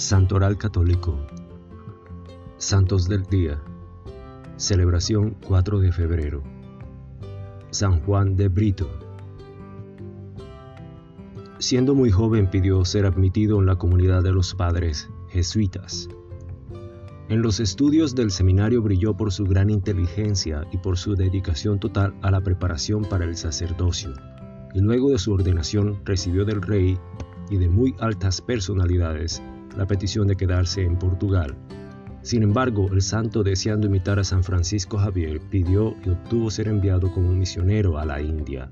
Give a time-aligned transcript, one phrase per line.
[0.00, 1.14] Santoral Católico.
[2.56, 3.60] Santos del Día.
[4.56, 6.42] Celebración 4 de febrero.
[7.68, 8.88] San Juan de Brito.
[11.58, 16.08] Siendo muy joven pidió ser admitido en la comunidad de los padres jesuitas.
[17.28, 22.14] En los estudios del seminario brilló por su gran inteligencia y por su dedicación total
[22.22, 24.14] a la preparación para el sacerdocio,
[24.72, 26.98] y luego de su ordenación recibió del rey
[27.50, 29.42] y de muy altas personalidades
[29.76, 31.56] la petición de quedarse en Portugal.
[32.22, 37.10] Sin embargo, el santo, deseando imitar a San Francisco Javier, pidió y obtuvo ser enviado
[37.12, 38.70] como misionero a la India,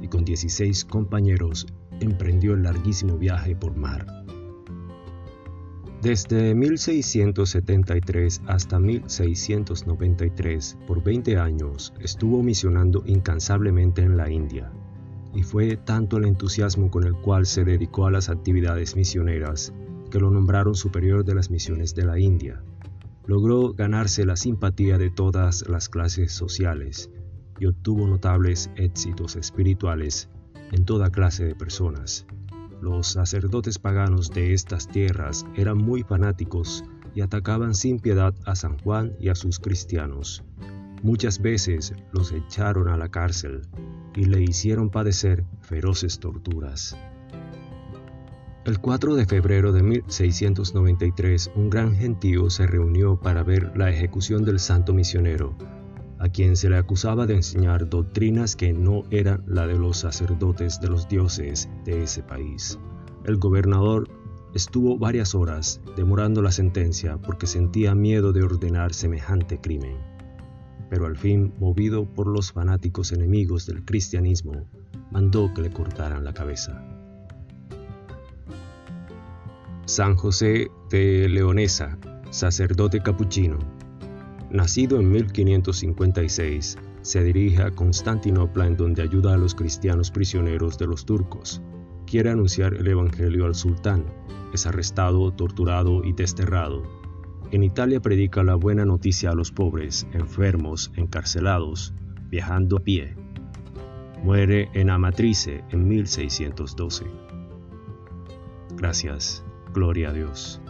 [0.00, 1.66] y con 16 compañeros
[2.00, 4.06] emprendió el larguísimo viaje por mar.
[6.02, 14.70] Desde 1673 hasta 1693, por 20 años, estuvo misionando incansablemente en la India,
[15.34, 19.72] y fue tanto el entusiasmo con el cual se dedicó a las actividades misioneras
[20.14, 22.62] que lo nombraron superior de las misiones de la India.
[23.26, 27.10] Logró ganarse la simpatía de todas las clases sociales
[27.58, 30.28] y obtuvo notables éxitos espirituales
[30.70, 32.28] en toda clase de personas.
[32.80, 38.78] Los sacerdotes paganos de estas tierras eran muy fanáticos y atacaban sin piedad a San
[38.78, 40.44] Juan y a sus cristianos.
[41.02, 43.62] Muchas veces los echaron a la cárcel
[44.14, 46.96] y le hicieron padecer feroces torturas.
[48.64, 54.42] El 4 de febrero de 1693, un gran gentío se reunió para ver la ejecución
[54.42, 55.54] del santo misionero,
[56.18, 60.80] a quien se le acusaba de enseñar doctrinas que no eran la de los sacerdotes
[60.80, 62.78] de los dioses de ese país.
[63.26, 64.08] El gobernador
[64.54, 69.98] estuvo varias horas demorando la sentencia porque sentía miedo de ordenar semejante crimen.
[70.88, 74.66] Pero al fin, movido por los fanáticos enemigos del cristianismo,
[75.10, 76.93] mandó que le cortaran la cabeza.
[79.86, 81.98] San José de Leonesa,
[82.30, 83.58] sacerdote capuchino.
[84.50, 90.86] Nacido en 1556, se dirige a Constantinopla en donde ayuda a los cristianos prisioneros de
[90.86, 91.60] los turcos.
[92.06, 94.06] Quiere anunciar el Evangelio al sultán.
[94.54, 96.82] Es arrestado, torturado y desterrado.
[97.50, 101.92] En Italia predica la buena noticia a los pobres, enfermos, encarcelados,
[102.30, 103.14] viajando a pie.
[104.22, 107.04] Muere en Amatrice en 1612.
[108.76, 109.43] Gracias.
[109.74, 110.63] Gloria a Dios.